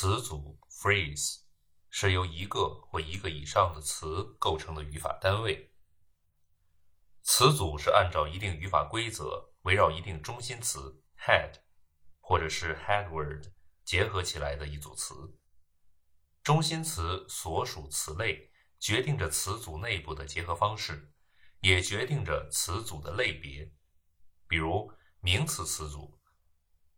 [0.00, 1.40] 词组 phrase
[1.90, 5.74] 是由一个或一个以上的词构成的语法单位。
[7.24, 11.52] 词组是按照一定语法规则，围绕一定中心词 head
[12.20, 13.44] 或者是 head word
[13.84, 15.36] 结合起来的一组词。
[16.44, 21.12] 中心词所属词类决定着词组内部的结合方式，
[21.58, 23.68] 也决定着词组的类别。
[24.46, 26.16] 比如名词词组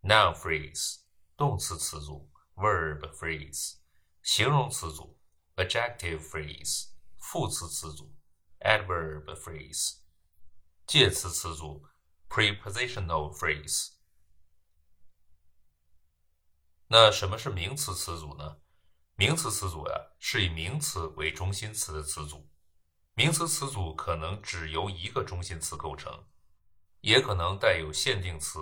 [0.03, 0.99] noun phrase，
[1.35, 2.30] 动词词组。
[2.61, 3.79] Verb phrase，
[4.23, 5.19] 形容词组
[5.57, 8.15] ；adjective phrase，副词词组
[8.61, 10.01] ；adverb phrase，
[10.87, 11.87] 介词词组
[12.29, 13.95] ；prepositional phrase。
[16.89, 18.59] 那什么是名词词组呢？
[19.15, 22.51] 名词词组呀，是以名词为中心词的词组。
[23.15, 26.27] 名词词组可能只由一个中心词构成，
[27.01, 28.61] 也可能带有限定词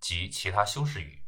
[0.00, 1.19] 及其他修饰语。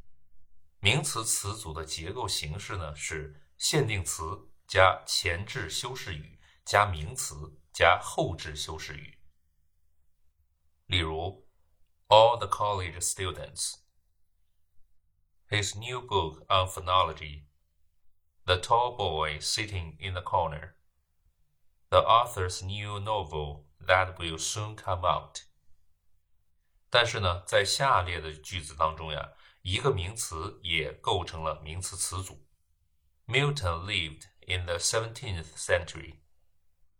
[0.84, 9.16] 名词词组的结构形式呢是限定词加前置修饰语加名词加后置修饰语。
[10.86, 11.46] 例如
[12.08, 13.76] ，all the college students。
[15.48, 17.44] His new book on phonology.
[18.44, 20.74] The tall boy sitting in the corner.
[21.90, 25.42] The author's new novel that will soon come out.
[26.90, 29.34] 但是呢，在下列的句子当中呀。
[29.62, 32.46] 一个名词也构成了名词词组。
[33.26, 36.16] Milton lived in the 17th century.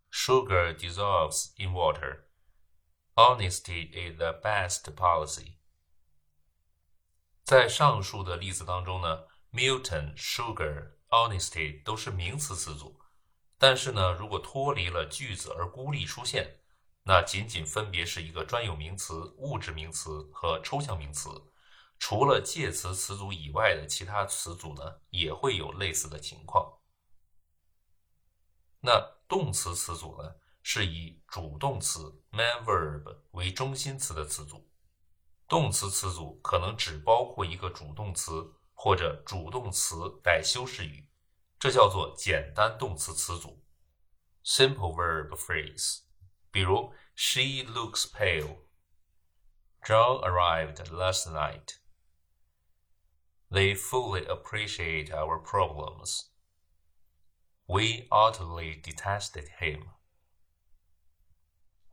[0.09, 2.25] Sugar dissolves in water.
[3.15, 5.57] Honesty is the best policy.
[7.43, 13.01] 在上述的例子当中呢，Milton、Sugar、Honesty 都是名词词组。
[13.57, 16.59] 但是呢，如果脱离了句子而孤立出现，
[17.03, 21.29] 那仅仅分别是一个专有名词、物质名词和抽象名词。
[22.05, 26.81] 除了介词词组以外的其他词组呢，也会有类似的情况。
[28.81, 34.69] 那动词词组呢，是以主动词 main verb 为中心词的词组。
[35.47, 41.09] 动词词组可能只包括一个主动词或者主动词带修饰语，
[41.57, 43.63] 这叫做简单动词词组
[44.43, 46.01] simple verb phrase。
[46.51, 48.57] 比如，She looks pale.
[49.81, 51.77] John arrived last night.
[53.52, 56.28] They fully appreciate our problems.
[57.66, 59.88] We utterly detested him.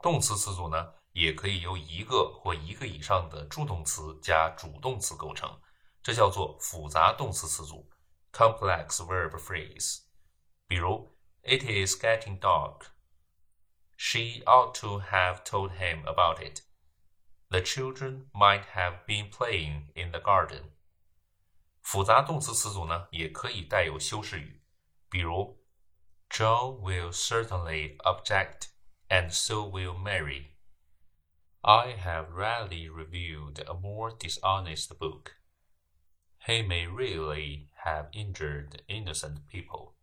[0.02, 5.60] 动词词组呢，也可以由一个或一个以上的助动词加主动词构成，
[6.04, 7.90] 这叫做复杂动词词组
[8.32, 10.02] （complex verb phrase）。
[10.68, 12.88] 比如，It is getting dark.
[13.98, 16.62] She ought to have told him about it.
[17.50, 20.72] The children might have been playing in the garden.
[21.82, 24.64] 复杂动词词组呢，也可以带有修饰语，
[25.10, 25.64] 比如，
[26.30, 28.70] Joe will certainly object,
[29.08, 30.56] and so will Mary.
[31.62, 35.34] I have rarely reviewed a more dishonest book.
[36.46, 39.94] He may really have injured innocent people.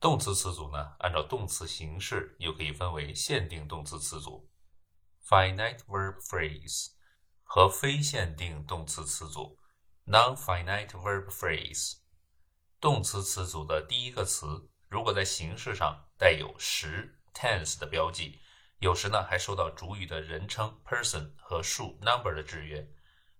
[0.00, 4.48] 动词词组呢，按照动词形式又可以分为限定动词词组
[5.24, 6.92] （finite verb phrase）
[7.42, 9.58] 和非限定动词词组。
[10.05, 11.95] Non-finite verb phrase，
[12.81, 18.41] 动词词组的第一个词，如果在形式上带有时 tense 的标记，
[18.79, 22.85] 有时呢还受到主语的人称 person 和数 number 的制约，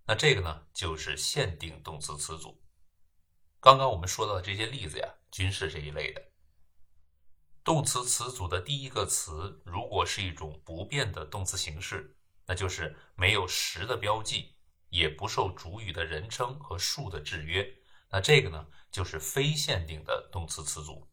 [0.06, 2.58] 那这个呢就是限定动词词组。
[3.60, 6.32] 刚刚我们说到的这些例子呀，均是这一类的。
[7.62, 14.53] 动词词组的第一个词，如果是一种不变的动词形式，那就是没有时的标记。
[14.93, 17.77] 也不受主语的人称和数的制约，
[18.09, 21.07] 那这个呢就是非限定的动词词组。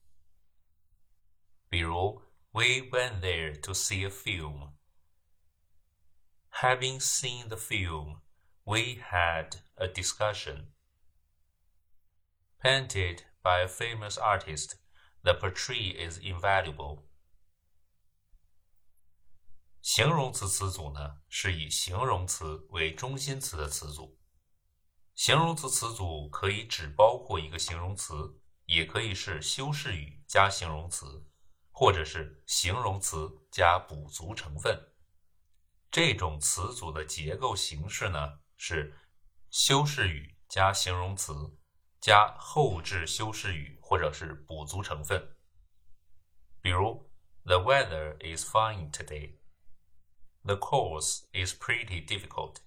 [1.69, 2.23] 比如，
[2.53, 4.73] We went there to see a film.
[6.63, 8.23] Having seen the film,
[8.65, 10.69] we had a discussion.
[12.63, 14.77] Painted by a famous artist,
[15.23, 17.03] the portrait is invaluable.
[19.94, 24.18] 形容词词组呢，是以形容词为中心词的词组。
[25.16, 28.14] 形容词词组可以只包括一个形容词，
[28.68, 31.28] 也可以是修饰语加形容词，
[31.72, 34.82] 或者是形容词加补足成分。
[35.92, 38.98] 这种词组的结构形式呢，是
[39.50, 41.34] 修饰语加形容词
[42.00, 45.36] 加后置修饰语或者是补足成分。
[46.62, 47.12] 比如
[47.44, 49.41] ，The weather is fine today.
[50.45, 52.61] The course is pretty difficult.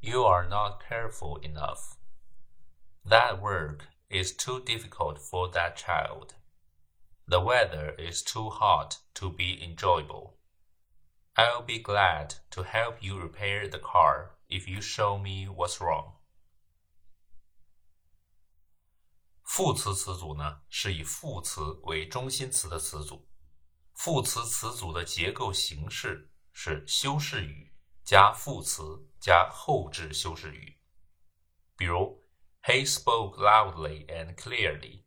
[0.00, 1.96] You are not careful enough.
[3.04, 6.34] That work is too difficult for that child.
[7.26, 10.36] The weather is too hot to be enjoyable.
[11.34, 16.12] I'll be glad to help you repair the car if you show me what's wrong.
[19.42, 23.26] 副词词组呢，是以副词为中心词的词组。
[24.00, 27.72] 副词词组的结构形式是修饰语
[28.04, 30.78] 加副词加后置修饰语。
[31.76, 32.22] 比如，
[32.62, 35.04] He spoke loudly and clearly.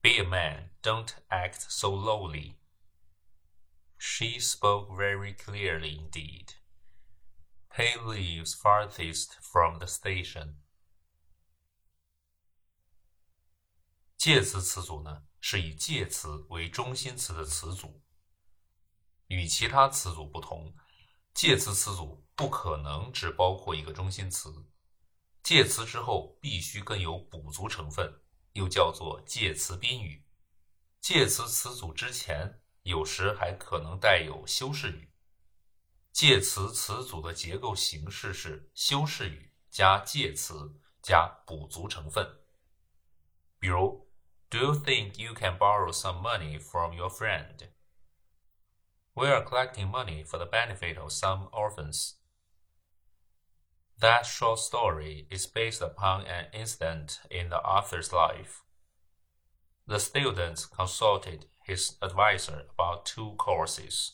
[0.00, 2.56] Be a man, don't act so lowly.
[3.98, 6.54] She spoke very clearly indeed.
[7.76, 10.56] He lives farthest from the station.
[14.19, 18.01] 介词词组呢，是以介词为中心词的词组。
[19.27, 20.75] 与其他词组不同，
[21.33, 24.53] 介词词组不可能只包括一个中心词，
[25.41, 28.13] 介词之后必须更有补足成分。
[28.51, 30.25] 又叫做介词宾语，
[30.99, 35.13] 介词词组之前有时还可能带有修饰语。
[36.11, 42.27] 介词词组的结构形式是修饰语加介词加补足成分。
[43.59, 44.08] 比如
[44.51, 47.67] ，Do you think you can borrow some money from your friend?
[49.15, 52.15] We are collecting money for the benefit of some orphans.
[53.99, 58.63] That short story is based upon an incident in the author's life.
[59.85, 64.13] The student consulted his advisor about two courses.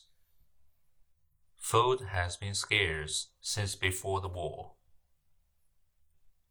[1.56, 4.72] Food has been scarce since before the war.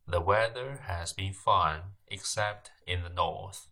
[0.07, 3.67] The weather has been fine except in the north.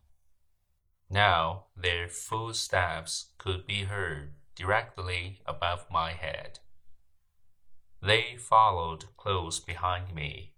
[1.13, 6.57] Now their footsteps could be heard directly above my head.
[8.01, 10.53] They followed close behind me.